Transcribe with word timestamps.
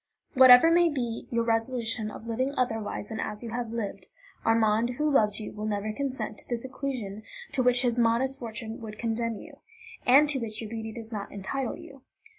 "Whatever 0.33 0.71
may 0.71 0.89
be 0.89 1.27
your 1.29 1.43
resolution 1.43 2.09
of 2.09 2.25
living 2.25 2.55
otherwise 2.57 3.09
than 3.09 3.19
as 3.19 3.43
you 3.43 3.51
have 3.51 3.71
lived, 3.71 4.07
Armand, 4.43 4.95
who 4.97 5.07
loves 5.07 5.39
you, 5.39 5.53
will 5.53 5.67
never 5.67 5.93
consent 5.93 6.39
to 6.39 6.47
the 6.49 6.57
seclusion 6.57 7.21
to 7.51 7.61
which 7.61 7.83
his 7.83 7.99
modest 7.99 8.39
fortune 8.39 8.81
would 8.81 8.97
condemn 8.97 9.35
you, 9.35 9.57
and 10.03 10.27
to 10.29 10.39
which 10.39 10.59
your 10.59 10.71
beauty 10.71 10.91
does 10.91 11.11
not 11.11 11.31
entitle 11.31 11.77
you. 11.77 12.01